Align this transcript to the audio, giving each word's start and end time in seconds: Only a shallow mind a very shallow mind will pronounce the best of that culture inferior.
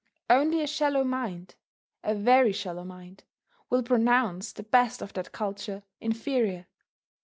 Only 0.31 0.63
a 0.63 0.65
shallow 0.65 1.03
mind 1.03 1.53
a 2.03 2.15
very 2.15 2.51
shallow 2.53 2.83
mind 2.83 3.23
will 3.69 3.83
pronounce 3.83 4.51
the 4.51 4.63
best 4.63 5.03
of 5.03 5.13
that 5.13 5.31
culture 5.31 5.83
inferior. 5.99 6.65